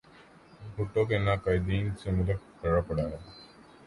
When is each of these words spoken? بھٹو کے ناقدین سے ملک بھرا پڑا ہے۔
بھٹو 0.75 1.01
کے 1.05 1.17
ناقدین 1.17 1.85
سے 1.99 2.11
ملک 2.11 2.39
بھرا 2.61 2.81
پڑا 2.87 3.03
ہے۔ 3.03 3.17